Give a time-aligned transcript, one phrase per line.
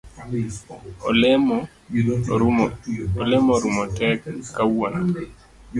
[1.09, 1.57] Olemo
[3.53, 4.13] orumo tee
[4.55, 5.01] kawuono.